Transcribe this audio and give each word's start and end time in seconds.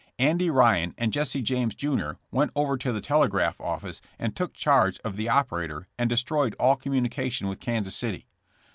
*'Andy 0.17 0.49
Ryan 0.49 0.95
and 0.97 1.13
Jesse 1.13 1.43
James, 1.43 1.75
jr., 1.75 2.13
went 2.31 2.49
over 2.55 2.75
to 2.75 2.91
the 2.91 3.01
telegraph 3.01 3.61
office 3.61 4.01
and 4.17 4.35
took 4.35 4.55
charge 4.55 4.97
of 5.05 5.15
the 5.15 5.29
operator 5.29 5.87
and 5.95 6.09
destroyed 6.09 6.55
all 6.59 6.75
communication 6.75 7.47
with 7.47 7.59
Kansas 7.59 7.95
City. 7.95 8.25